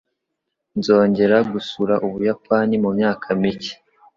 [0.77, 3.73] Nzongera gusura Ubuyapani mumyaka mike.